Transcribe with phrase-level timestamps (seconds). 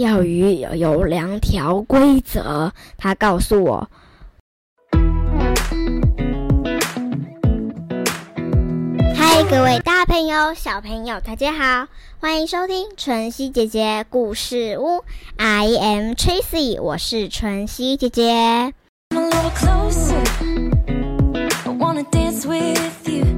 [0.00, 3.90] 钓鱼有两条规则，他告诉我。
[9.14, 11.86] 嗨，各位大朋友、小朋友，大家好，
[12.18, 15.04] 欢迎收听晨曦姐姐故事屋。
[15.36, 18.72] I am Tracy，我是晨曦姐姐。
[23.04, 23.29] 今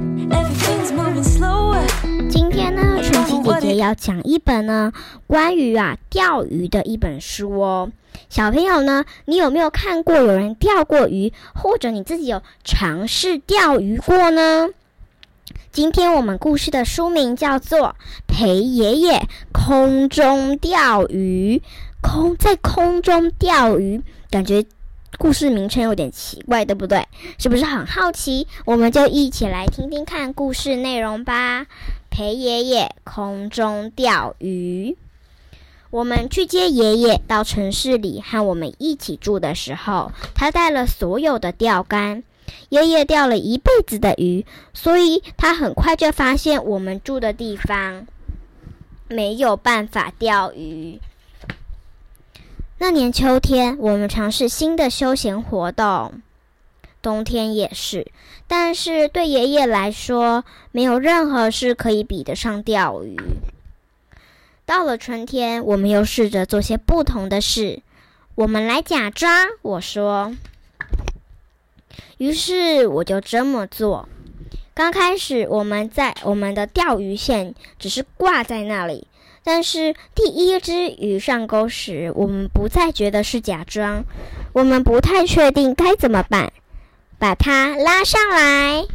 [3.83, 4.91] 要讲一本呢
[5.27, 7.91] 关于啊钓鱼的一本书哦。
[8.29, 14.69] 小朋友呢，你有没有看过有人钓过鱼，或者你自己有尝试钓鱼过呢？
[15.71, 17.79] 今天我们故事的书名叫做
[18.27, 21.57] 《陪爷爷空中钓鱼》，
[22.01, 24.63] 空在空中钓鱼，感觉
[25.17, 27.07] 故事名称有点奇怪，对不对？
[27.39, 28.47] 是不是很好奇？
[28.65, 31.65] 我们就一起来听听看故事内容吧。
[32.13, 34.95] 陪爷爷空中钓鱼。
[35.89, 42.21] 我们去接爷爷到城市里和我们一起住的时候，他带了所有的钓竿。
[42.69, 48.05] 爷爷钓了一辈子的鱼，所以他很快就发现我们住的地方
[49.07, 50.99] 没有办法钓鱼。
[52.77, 56.21] 那年秋天，我们尝试新的休闲活动，
[57.03, 58.07] 冬天也是。
[58.47, 63.15] 但是对爷爷来说，没有任何事可以比得上钓鱼。
[64.65, 67.81] 到了春天，我们又试着做些不同的事。
[68.35, 70.35] 我们来假装，我说。
[72.17, 74.07] 于是我就这么做。
[74.73, 79.05] 刚开始，我们在我们的钓鱼线只是挂在那里，
[79.43, 84.03] 但是第一只鱼上钩时，我们不再觉得是假装。
[84.53, 86.53] 我们不太确定该怎么办，
[87.23, 88.85] 把它拉上来。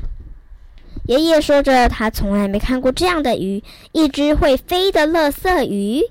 [1.07, 6.03] 爷爷说着，他从来没看过这样的鱼，一只会飞的乐色鱼。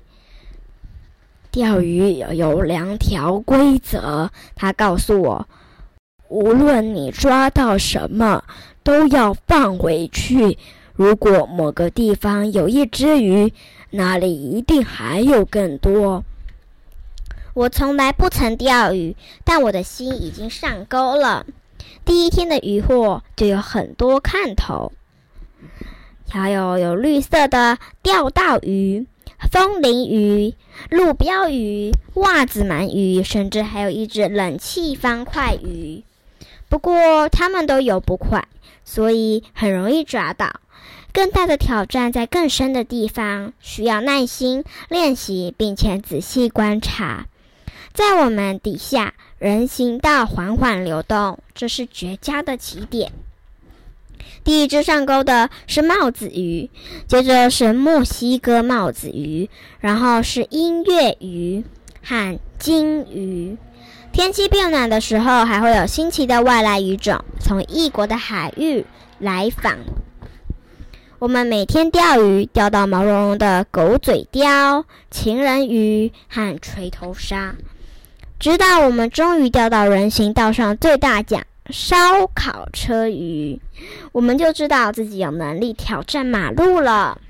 [1.52, 5.48] 钓鱼有两条规则，他告诉我。
[6.26, 8.42] 无论你抓到什么，
[8.82, 10.58] 都要放回去。
[10.94, 13.52] 如果某个地方有一只鱼，
[13.90, 16.24] 那里一定还有更多。
[17.54, 19.14] 我从来不曾钓鱼，
[19.44, 21.46] 但我的心已经上钩了。
[22.04, 24.92] 第一天的渔获就有很多看头，
[26.28, 29.06] 还有有绿色的钓到鱼、
[29.50, 30.54] 风铃鱼、
[30.90, 36.02] 路标鱼、袜子鳗鱼，甚至还有一只冷气方块鱼。
[36.68, 38.46] 不过它们都游不快，
[38.84, 40.60] 所以很容易抓到。
[41.12, 47.26] 更大的挑战在更深的地方，需要耐心练习，并且仔细观察。
[47.94, 53.12] 在我们底下，人行道缓缓流动，这是绝佳的起点。
[54.42, 56.68] 第一只上钩的是帽子鱼，
[57.06, 61.64] 接着是墨西哥帽子鱼，然后是音乐鱼
[62.02, 63.56] 和金鱼。
[64.10, 68.84] 天气变暖的时候，还会有新奇的外来鱼种从异国的海域
[69.20, 69.76] 来访。
[71.20, 77.54] 我们每天钓鱼，钓到毛茸茸的狗嘴鲷、情人鱼和锤头鲨，
[78.38, 83.60] 直到我们终于钓到人行道上最大奖——烧烤车鱼，
[84.12, 87.20] 我们就知道自己有能力挑战马路了。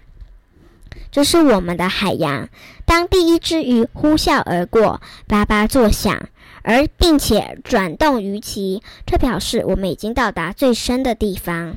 [1.10, 2.50] 这是我们的海洋。
[2.84, 6.28] 当第一只鱼呼啸而过，叭叭作响。
[6.62, 11.76] 而并且转动鱼鳍，这表示我们已经到达最深的地方。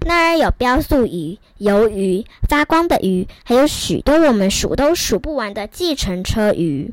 [0.00, 6.92] 那儿有标速鱼、鱿鱼、发光的鱼，还有许多我们数都数不完的计程车鱼。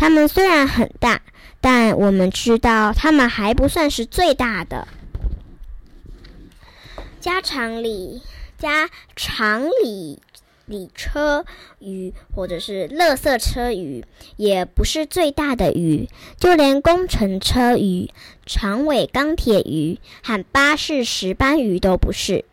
[0.00, 1.20] 它们虽然很大，
[1.60, 4.88] 但我们知道它们还不算是最大的。
[7.20, 8.22] 家常里，
[8.56, 10.18] 家常里。
[10.64, 11.44] 里车
[11.80, 14.04] 鱼或者是垃圾车鱼，
[14.36, 16.08] 也不是最大的鱼，
[16.38, 18.08] 就连工程车鱼、
[18.46, 22.44] 长尾钢铁鱼和巴士石斑鱼都不是。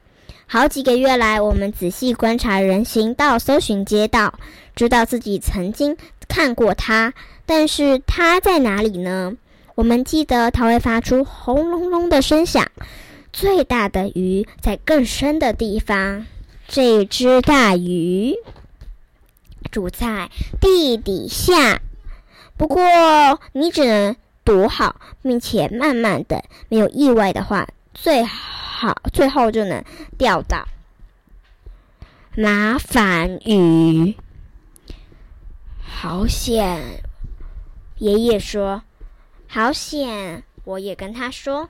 [0.47, 4.39] 好几个月来，我们仔细观察人行道，搜寻街道，
[4.75, 5.95] 知道自己曾经
[6.27, 7.13] 看过它，
[7.45, 9.33] 但是它在哪里呢？
[9.75, 12.65] 我们记得它会发出轰隆隆的声响。
[13.31, 16.25] 最大的鱼在更深的地方。
[16.67, 18.35] 这只大鱼
[19.71, 20.29] 住在
[20.59, 21.79] 地底下，
[22.57, 22.81] 不过
[23.53, 29.83] 你只能躲好，并且慢慢等，没有意外的话，最好最后就能
[30.17, 30.67] 钓到
[32.35, 34.15] 麻烦鱼。
[35.99, 37.01] 好险！
[37.97, 38.83] 爷爷说
[39.49, 41.67] ：“好险！”我也跟他说，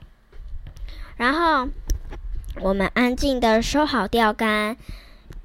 [1.16, 1.70] 然后。
[2.60, 4.76] 我们安静的收好钓竿，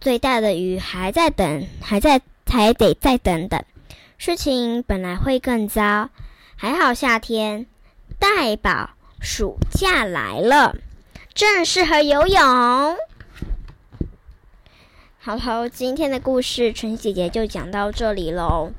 [0.02, 3.64] 最大的鱼还在等，还在，还得再等等。
[4.18, 6.10] 事情本来会更糟。
[6.58, 7.68] 还好夏天，
[8.20, 8.90] 代宝
[9.22, 10.76] 暑假来了，
[11.34, 12.98] 正适合游泳。
[15.26, 18.72] 好喽，今天的故事纯姐姐就讲到这里喽。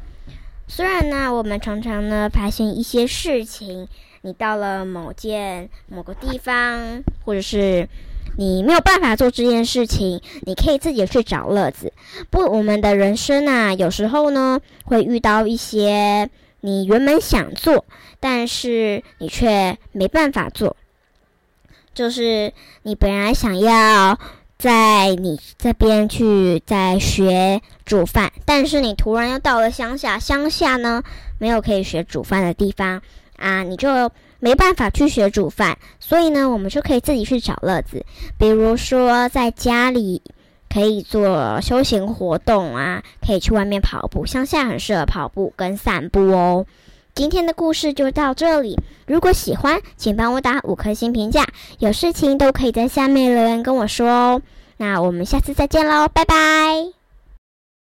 [0.68, 3.88] 虽然呢，我们常常呢发现一些事情，
[4.20, 7.88] 你到了某件某个地方，或者是
[8.36, 11.90] 你没有办法做这件事情，你可以自己去找乐子。
[12.28, 16.28] 不，我们的人生啊，有时候呢会遇到一些
[16.60, 17.86] 你原本想做，
[18.20, 20.76] 但是你却没办法做，
[21.94, 22.52] 就是
[22.82, 24.18] 你本来想要。
[24.64, 31.02] 在你这边去在学煮饭，但是你突然又到了乡下，乡下呢
[31.38, 33.02] 没有可以学煮饭的地方
[33.36, 38.06] 啊，你就没办法去学煮饭，所以呢，我们就可以自己去找乐子，
[38.38, 40.22] 比如说在家里
[40.72, 46.64] 可以做休闲活动啊，可以去外面跑步，乡下很适合跑步跟散步哦。
[47.14, 48.76] 今天的故事就到这里，
[49.06, 51.46] 如果喜欢，请帮我打五颗星评价，
[51.78, 54.42] 有事情都可以在下面留言跟我说哦。
[54.78, 57.03] 那我们下次再见喽，拜拜。